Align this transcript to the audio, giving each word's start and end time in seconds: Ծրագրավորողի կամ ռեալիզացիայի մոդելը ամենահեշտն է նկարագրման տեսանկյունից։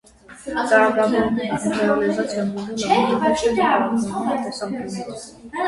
Ծրագրավորողի 0.69 1.49
կամ 1.51 1.75
ռեալիզացիայի 1.75 2.47
մոդելը 2.49 2.89
ամենահեշտն 2.95 3.47
է 3.53 3.55
նկարագրման 3.55 4.45
տեսանկյունից։ 4.51 5.33